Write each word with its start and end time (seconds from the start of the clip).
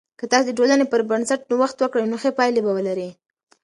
که 0.19 0.25
تاسې 0.31 0.47
د 0.51 0.55
ټولنې 0.57 0.85
پر 0.91 1.01
بنسټ 1.09 1.39
نوښت 1.51 1.77
وکړئ، 1.79 2.03
نو 2.11 2.15
ښه 2.21 2.31
پایلې 2.37 2.61
به 2.65 2.71
لرئ. 2.87 3.09